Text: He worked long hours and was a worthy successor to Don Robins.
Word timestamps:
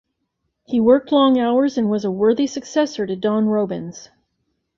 He 0.65 0.79
worked 0.79 1.11
long 1.11 1.37
hours 1.37 1.77
and 1.77 1.87
was 1.87 2.03
a 2.03 2.09
worthy 2.09 2.47
successor 2.47 3.05
to 3.05 3.15
Don 3.15 3.45
Robins. 3.45 4.09